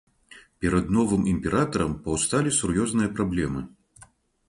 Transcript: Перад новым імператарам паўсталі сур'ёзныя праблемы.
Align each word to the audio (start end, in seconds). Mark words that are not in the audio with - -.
Перад 0.63 0.85
новым 0.95 1.27
імператарам 1.35 1.93
паўсталі 2.07 2.57
сур'ёзныя 2.59 3.15
праблемы. 3.21 3.61